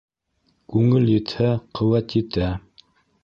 [0.75, 1.51] Күңел етһә,
[1.81, 2.51] ҡеүәт етә.